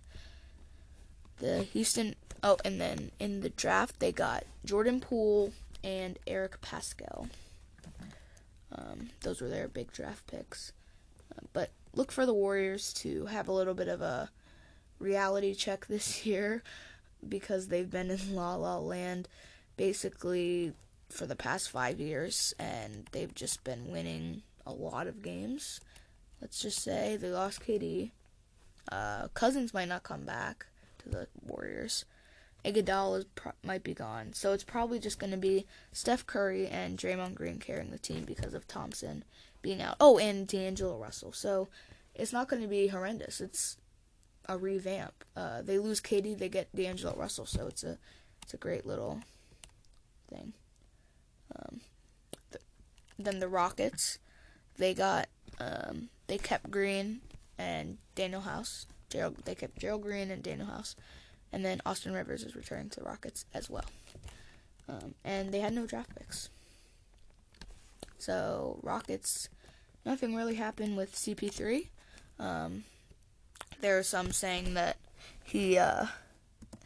[1.40, 5.52] The Houston, oh, and then in the draft they got Jordan Poole
[5.84, 7.28] and Eric Paschall.
[8.72, 10.72] Um, those were their big draft picks.
[11.32, 14.30] Uh, but look for the Warriors to have a little bit of a
[14.98, 16.62] reality check this year
[17.26, 19.28] because they've been in La La Land
[19.76, 20.72] basically
[21.08, 25.80] for the past five years, and they've just been winning a lot of games.
[26.40, 28.10] Let's just say they lost KD.
[28.90, 30.66] Uh, Cousins might not come back
[31.10, 32.04] the Warriors.
[32.64, 36.98] Iguodala pro- might be gone, so it's probably just going to be Steph Curry and
[36.98, 39.24] Draymond Green carrying the team because of Thompson
[39.62, 39.96] being out.
[40.00, 41.32] Oh, and D'Angelo Russell.
[41.32, 41.68] So
[42.14, 43.40] it's not going to be horrendous.
[43.40, 43.76] It's
[44.48, 45.24] a revamp.
[45.36, 47.98] Uh, they lose KD, they get D'Angelo Russell, so it's a
[48.42, 49.20] it's a great little
[50.30, 50.54] thing.
[51.54, 51.80] Um,
[52.50, 52.64] th-
[53.18, 54.18] then the Rockets,
[54.76, 55.28] they got
[55.60, 57.20] um, they kept Green
[57.58, 58.86] and Danuel House.
[59.08, 60.96] Gerald, they kept Gerald Green and Danuel House,
[61.52, 63.84] and then Austin Rivers is returning to the Rockets as well.
[64.88, 66.50] Um, and they had no draft picks.
[68.18, 69.48] So Rockets,
[70.04, 71.88] nothing really happened with CP3.
[72.38, 72.84] Um,
[73.80, 74.96] there are some saying that
[75.44, 76.06] he, uh,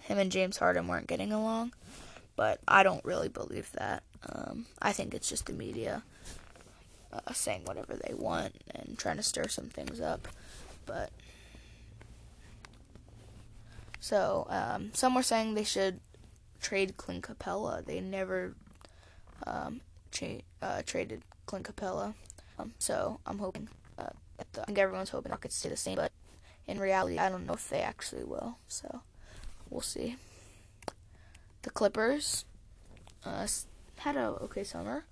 [0.00, 1.72] him and James Harden weren't getting along,
[2.36, 4.02] but I don't really believe that.
[4.28, 6.02] Um, I think it's just the media
[7.12, 10.28] uh, saying whatever they want and trying to stir some things up.
[10.86, 11.10] But
[14.02, 16.00] so um, some were saying they should
[16.60, 17.84] trade Clint Capela.
[17.84, 18.56] They never
[19.46, 19.80] um,
[20.60, 22.14] uh, traded Clint Capela.
[22.58, 23.68] Um, so I'm hoping.
[23.96, 24.06] Uh,
[24.54, 26.10] the, I think everyone's hoping Rockets stay the same, but
[26.66, 28.58] in reality, I don't know if they actually will.
[28.66, 29.02] So
[29.70, 30.16] we'll see.
[31.62, 32.44] The Clippers.
[33.24, 33.46] Uh,
[33.98, 35.04] had a okay summer.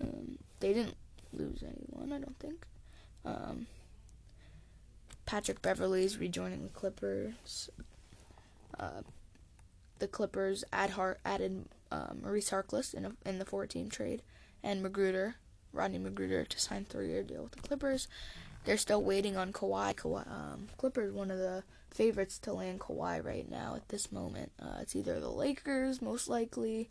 [0.00, 0.96] Um, they didn't
[1.32, 2.66] lose anyone, I don't think.
[3.24, 3.68] Um,
[5.26, 7.70] Patrick Beverley's rejoining the Clippers.
[8.78, 9.02] Uh,
[9.98, 10.92] the Clippers add
[11.24, 14.22] added um, Maurice Harkless in, a, in the four-team trade,
[14.62, 15.34] and McGruder,
[15.72, 18.08] Rodney McGruder, to sign three-year deal with the Clippers.
[18.64, 19.94] They're still waiting on Kawhi.
[19.94, 24.52] Kawhi um, Clippers, one of the favorites to land Kawhi right now at this moment.
[24.60, 26.90] Uh, it's either the Lakers, most likely,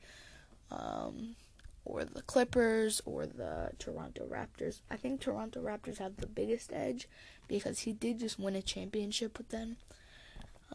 [0.72, 1.36] um,
[1.84, 4.80] or the Clippers or the Toronto Raptors.
[4.90, 7.08] I think Toronto Raptors have the biggest edge
[7.48, 9.78] because he did just win a championship with them.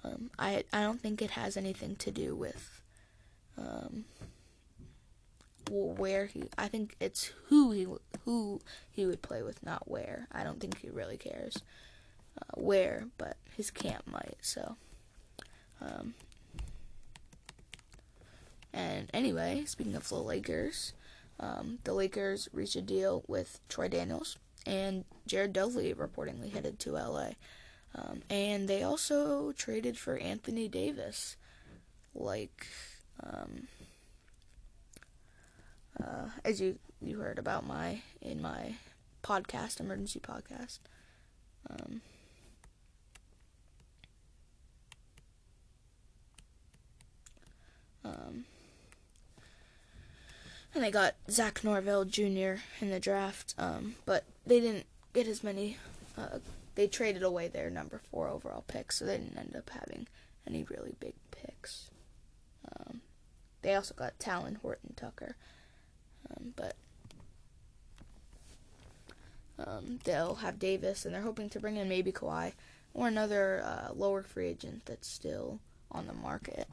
[0.04, 2.80] Um, I I don't think it has anything to do with
[3.58, 4.04] um,
[5.70, 6.44] where he.
[6.56, 7.86] I think it's who he
[8.24, 10.28] who he would play with, not where.
[10.32, 11.58] I don't think he really cares
[12.40, 14.38] uh, where, but his camp might.
[14.40, 14.76] So.
[15.82, 16.14] Um,
[18.72, 20.92] and anyway, speaking of the Lakers,
[21.40, 26.92] um, the Lakers reached a deal with Troy Daniels and Jared Dudley reportedly headed to
[26.92, 27.30] LA.
[27.94, 31.36] Um, and they also traded for Anthony Davis,
[32.14, 32.66] like
[33.22, 33.66] um,
[36.02, 38.74] uh, as you you heard about my in my
[39.22, 40.78] podcast, emergency podcast.
[41.68, 42.00] Um,
[48.04, 48.44] um,
[50.74, 52.62] and they got Zach Norvell Jr.
[52.80, 55.76] in the draft, um, but they didn't get as many.
[56.16, 56.38] Uh,
[56.74, 60.06] they traded away their number four overall pick, so they didn't end up having
[60.46, 61.90] any really big picks.
[62.72, 63.00] Um,
[63.62, 65.36] they also got Talen Horton Tucker,
[66.30, 66.76] um, but
[69.58, 72.52] um, they'll have Davis, and they're hoping to bring in maybe Kawhi
[72.94, 76.68] or another uh, lower free agent that's still on the market.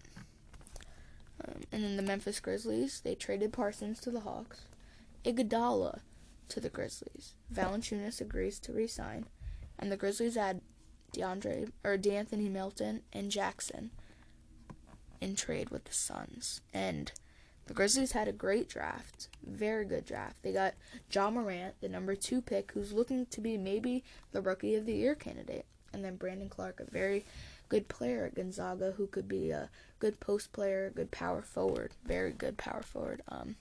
[1.46, 4.62] Um, and then the Memphis Grizzlies, they traded Parsons to the Hawks,
[5.26, 6.00] Iguodala
[6.50, 7.34] to the Grizzlies.
[7.54, 9.26] Valanciunas agrees to resign,
[9.80, 10.62] and the Grizzlies add
[11.13, 13.92] DeAndre or De'Anthony Melton and Jackson
[15.22, 16.62] in trade with the Suns.
[16.74, 17.12] And
[17.66, 20.38] the Grizzlies had a great draft, very good draft.
[20.42, 20.76] They got
[21.10, 24.94] John Morant, the number two pick, who's looking to be maybe the Rookie of the
[24.94, 27.26] Year candidate, and then Brandon Clarke, a very
[27.70, 32.32] good player at Gonzaga who could be a good post player, good power forward, very
[32.32, 33.22] good power forward.
[33.28, 33.58] Um,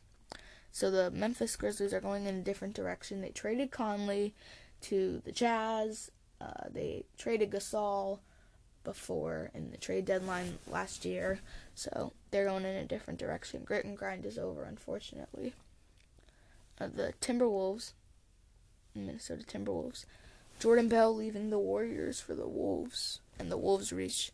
[0.71, 3.23] so the Memphis Grizzlies are going in a different direction.
[3.23, 4.35] They traded Conley
[4.83, 6.11] to the Jazz.
[6.41, 8.19] Uh, they traded Gasol
[8.85, 11.41] before in the trade deadline last year.
[11.75, 13.65] So they're going in a different direction.
[13.65, 15.55] Grit and grind is over, unfortunately.
[16.81, 17.93] Uh, the Timberwolves,
[18.95, 20.05] Minnesota Timberwolves,
[20.59, 24.33] Jordan Bell leaving the Warriors for the Wolves and the Wolves reach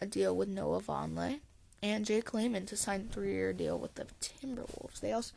[0.00, 1.40] a deal with Noah Vonleh
[1.82, 5.00] and Jake Layman to sign a three-year deal with the Timberwolves.
[5.00, 5.32] They also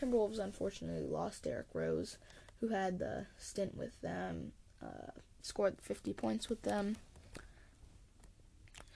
[0.00, 2.16] Timberwolves unfortunately lost Derrick Rose,
[2.60, 6.96] who had the stint with them, uh, scored 50 points with them,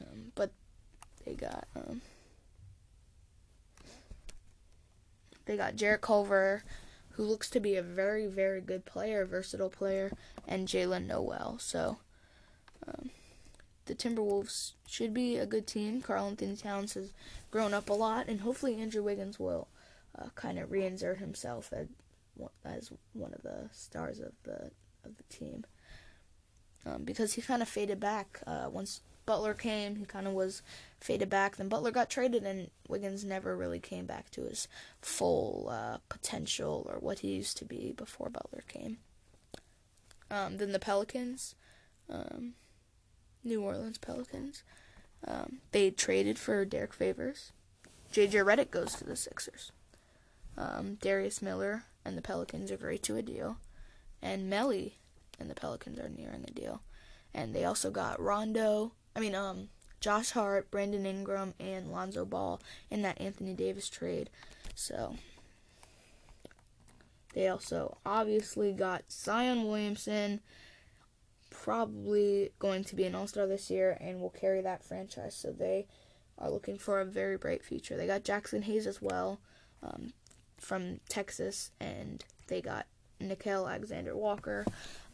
[0.00, 0.50] um, but
[1.24, 2.02] they got um,
[5.46, 6.62] they got Jarrett Culver,
[7.12, 10.12] who looks to be a very very good player, versatile player,
[10.46, 11.58] and Jaylen Nowell.
[11.58, 11.98] So
[12.86, 13.10] um,
[13.86, 16.00] the Timberwolves should be a good team.
[16.00, 17.12] Karl-Anthony Towns has
[17.50, 19.68] grown up a lot, and hopefully Andrew Wiggins will
[20.18, 21.72] uh, kind of reinsert himself
[22.64, 24.70] as one of the stars of the
[25.04, 25.64] of the team.
[26.86, 29.96] Um, because he kind of faded back uh, once Butler came.
[29.96, 30.62] He kind of was
[31.00, 31.56] faded back.
[31.56, 34.68] Then Butler got traded, and Wiggins never really came back to his
[35.00, 38.98] full uh, potential or what he used to be before Butler came.
[40.30, 41.54] Um, then the Pelicans.
[42.10, 42.54] Um,
[43.42, 44.62] New Orleans Pelicans.
[45.26, 47.52] Um, they traded for Derrick Favors.
[48.12, 49.72] JJ Redick goes to the Sixers.
[50.56, 53.56] Um, Darius Miller and the Pelicans agree to a deal,
[54.22, 54.92] and Melli
[55.38, 56.82] and the Pelicans are nearing a deal.
[57.32, 58.92] And they also got Rondo.
[59.16, 59.68] I mean, um,
[60.00, 64.30] Josh Hart, Brandon Ingram, and Lonzo Ball in that Anthony Davis trade.
[64.74, 65.16] So
[67.34, 70.40] they also obviously got Zion Williamson
[71.50, 75.34] probably going to be an all star this year and will carry that franchise.
[75.34, 75.86] So they
[76.38, 77.96] are looking for a very bright future.
[77.96, 79.40] They got Jaxson Hayes as well
[79.82, 80.12] um,
[80.64, 82.86] from Texas, and they got
[83.20, 84.64] Nickeil Alexander Walker.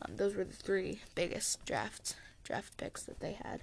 [0.02, 3.60] Um, those were the three biggest draft draft picks that they had.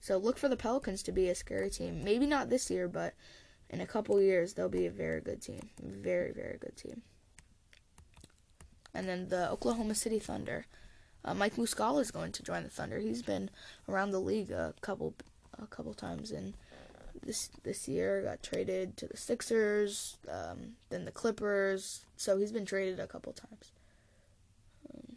[0.00, 2.02] So look for the Pelicans to be a scary team.
[2.04, 3.14] Maybe not this year, but
[3.68, 5.68] in a couple years they'll be a very good team.
[5.82, 7.02] Very very good team.
[8.94, 10.66] And then the Oklahoma City Thunder.
[11.24, 13.00] Uh, Mike Muscala is going to join the Thunder.
[13.00, 13.50] He's been
[13.88, 15.14] around the league a couple
[15.60, 16.54] a couple times and
[17.28, 22.06] this this year got traded to the Sixers, um, then the Clippers.
[22.16, 23.70] So he's been traded a couple times.
[24.90, 25.16] Um,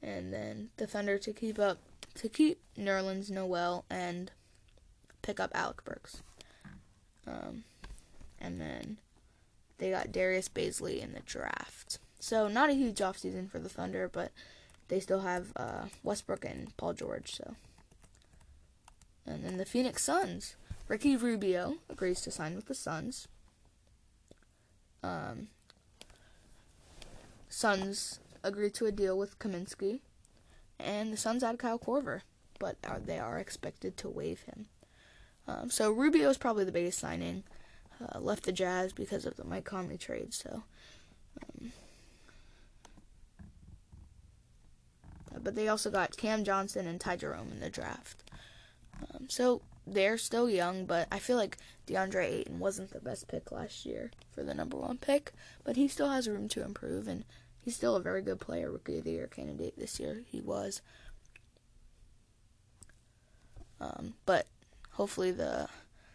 [0.00, 1.78] and then the Thunder to keep up
[2.14, 4.30] to keep Nerlens Noel and
[5.20, 6.22] pick up Alec Burks.
[7.26, 7.64] Um,
[8.40, 8.98] and then
[9.78, 11.98] they got Darius Bazley in the draft.
[12.20, 14.30] So not a huge offseason for the Thunder, but
[14.86, 17.34] they still have uh, Westbrook and Paul George.
[17.34, 17.56] So,
[19.28, 20.56] and then the Phoenix Suns,
[20.88, 23.28] Ricky Rubio agrees to sign with the Suns.
[25.02, 25.48] um,
[27.48, 30.00] Suns agreed to a deal with Kaminsky,
[30.78, 32.22] and the Suns add Kyle Korver,
[32.58, 34.66] but are, they are expected to waive him.
[35.46, 37.44] Um, so Rubio is probably the biggest signing.
[38.00, 40.32] Uh, left the Jazz because of the Mike Conley trade.
[40.32, 40.62] So,
[41.42, 41.72] um,
[45.42, 48.22] but they also got Cam Johnson and Ty Jerome in the draft.
[49.00, 53.50] Um, so they're still young, but I feel like DeAndre Ayton wasn't the best pick
[53.50, 55.32] last year for the number one pick,
[55.64, 57.24] but he still has room to improve, and
[57.62, 60.22] he's still a very good player, rookie of the year candidate this year.
[60.26, 60.82] He was.
[63.80, 64.46] Um, but
[64.92, 65.68] hopefully the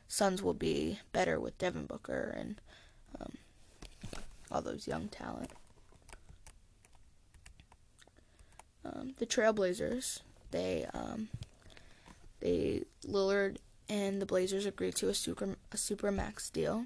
[0.07, 2.61] Suns will be better with Devin Booker and
[3.19, 3.31] um,
[4.51, 5.49] all those young talent.
[8.85, 10.19] Um, the Trailblazers,
[10.51, 11.29] they um,
[12.43, 13.57] they Lillard
[13.89, 16.85] and the Blazers agreed to a super a super max deal.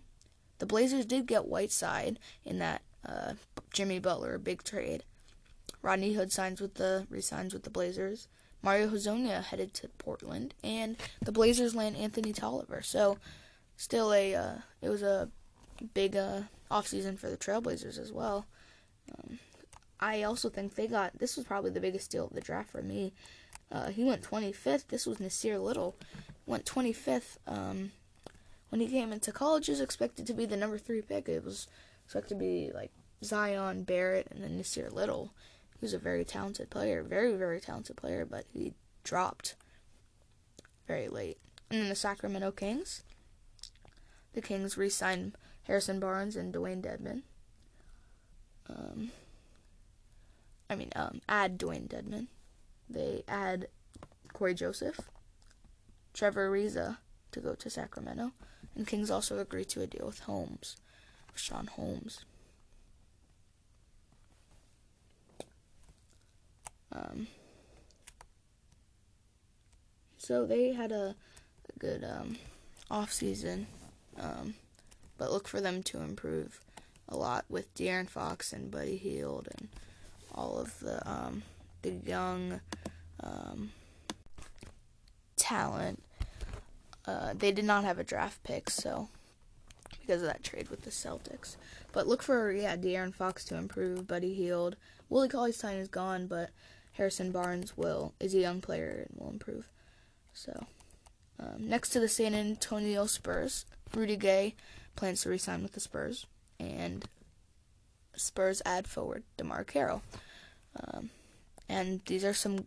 [0.59, 3.33] The Blazers did get Whiteside in that uh,
[3.73, 5.03] Jimmy Butler big trade.
[5.81, 8.27] Rodney Hood signs with the resigns with the Blazers.
[8.61, 12.81] Mario Hezonja headed to Portland, and the Blazers land Anthony Tolliver.
[12.81, 13.17] So,
[13.75, 15.29] still a uh, it was a
[15.93, 16.41] big uh,
[16.71, 18.45] offseason for the Trailblazers as well.
[19.17, 19.39] Um,
[19.99, 22.81] I also think they got this was probably the biggest deal of the draft for
[22.81, 23.13] me.
[23.71, 24.87] Uh, he went 25th.
[24.87, 25.95] This was Nassir Little.
[26.45, 27.37] Went 25th.
[27.45, 27.91] Um,
[28.69, 31.27] when he came into college, was expected to be the number three pick.
[31.27, 31.67] It was
[32.05, 32.91] expected to be like
[33.23, 35.31] Zion, Barrett, and then Nassir Little.
[35.79, 39.55] He was a very talented player, very, very talented player, but he dropped
[40.87, 41.37] very late.
[41.69, 43.03] And then the Sacramento Kings.
[44.33, 47.23] The Kings re signed Harrison Barnes and Dewayne Dedmon.
[48.69, 49.11] Um,
[50.69, 52.27] I mean, um, add Dewayne Dedmon.
[52.89, 53.67] They add
[54.33, 54.99] Cory Joseph,
[56.13, 56.97] Trevor Ariza
[57.31, 58.31] to go to Sacramento,
[58.75, 60.77] and Kings also agreed to a deal with Holmes,
[61.35, 62.25] Sean Holmes.
[66.91, 67.27] Um,
[70.17, 71.15] so they had a,
[71.75, 72.37] a good um,
[72.89, 73.67] off season,
[74.19, 74.55] um,
[75.17, 76.61] but look for them to improve
[77.09, 79.69] a lot with De'Aaron Fox and Buddy Hield and
[80.33, 81.43] all of the um,
[81.89, 82.61] the young
[83.21, 83.71] um,
[85.35, 86.03] talent.
[87.05, 89.07] Uh, they did not have a draft pick, so
[90.01, 91.55] because of that trade with the Celtics.
[91.91, 94.07] But look for yeah, De'Aaron Fox to improve.
[94.07, 94.75] Buddy Hield.
[95.09, 96.49] Willie Cauley Stein is gone, but
[96.93, 99.69] Harrison Barnes will is a young player and will improve.
[100.33, 100.65] So
[101.39, 104.55] um, next to the San Antonio Spurs, Rudy Gay
[104.95, 106.25] plans to resign with the Spurs,
[106.59, 107.05] and
[108.15, 110.01] Spurs add forward DeMarre Carroll.
[110.75, 111.09] Um,
[111.69, 112.65] and these are some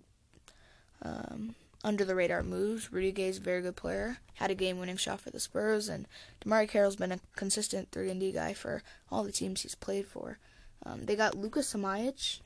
[1.03, 2.93] um, under the radar moves.
[2.93, 5.89] Rudy Gay is a very good player, had a game winning shot for the Spurs,
[5.89, 6.07] and
[6.45, 10.07] DeMarre Carroll's been a consistent 3 and D guy for all the teams he's played
[10.07, 10.39] for.
[10.85, 12.41] Um, they got Lucas Samanic,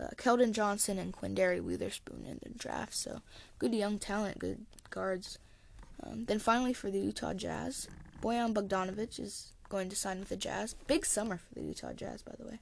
[0.00, 2.94] uh, Keldon Johnson and Quinndary Weatherspoon in the draft.
[2.94, 3.20] So
[3.58, 5.38] good young talent, good guards.
[6.02, 7.88] Um, then finally for the Utah Jazz,
[8.22, 10.74] Bojan Bogdanovic is going to sign with the Jazz.
[10.86, 12.60] Big summer for the Utah Jazz, by the way.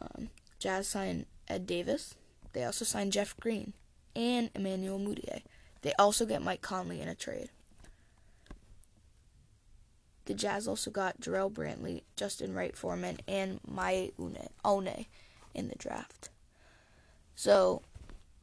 [0.00, 2.14] Um, Jazz signed Ed Davis.
[2.56, 3.74] They also signed Jeff Green
[4.14, 5.42] and Emmanuel Mudiay.
[5.82, 7.50] They also get Mike Conley in a trade.
[10.24, 14.12] The Jazz also got Jarrell Brantley, Justin Wright Foreman, and Miye
[14.64, 15.06] Oni
[15.52, 16.30] in the draft.
[17.34, 17.82] So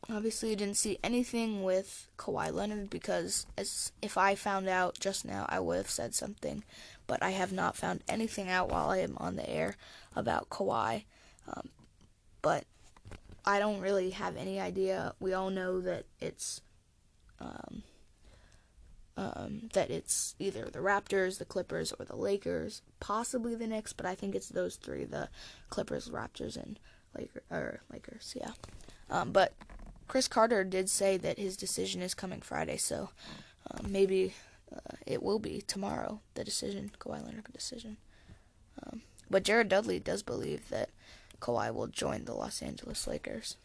[0.08, 5.26] obviously I didn't see anything with Kawhi Leonard because as if I found out just
[5.26, 6.64] now I would have said something,
[7.08, 9.76] but I have not found anything out while I am on the air
[10.16, 11.06] about Kawhi.
[11.48, 11.70] Um,
[12.44, 12.66] but
[13.46, 15.14] I don't really have any idea.
[15.20, 16.62] We all know that it's
[17.40, 17.84] um,
[19.18, 24.06] um, that it's either the Raptors, the Clippers, or the Lakers, possibly the Knicks, but
[24.06, 25.30] I think it's those three: the
[25.70, 26.80] Clippers, Raptors, and
[27.18, 28.36] Laker or Lakers.
[28.40, 28.52] Yeah.
[29.10, 29.54] Um, but
[30.08, 33.10] Chris Carter did say that his decision is coming Friday, so
[33.70, 34.34] uh, maybe
[34.74, 36.22] uh, it will be tomorrow.
[36.34, 37.98] The decision, Kawhi Leonard decision.
[38.84, 40.90] Um, but Jared Dudley does believe that
[41.44, 43.58] Kawhi will join the Los Angeles Lakers.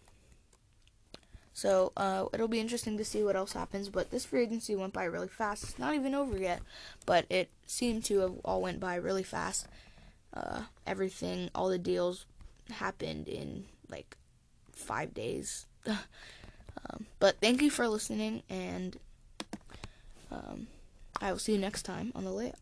[1.52, 3.88] So uh, it'll be interesting to see what else happens.
[3.88, 5.62] But this free agency went by really fast.
[5.62, 6.60] It's not even over yet,
[7.06, 9.68] but it seemed to have all went by really fast.
[10.34, 12.26] Uh, everything, all the deals
[12.70, 14.16] happened in like
[14.72, 15.66] five days.
[15.86, 18.96] um, but thank you for listening, and
[20.30, 20.66] um,
[21.20, 22.54] I will see you next time on the layup.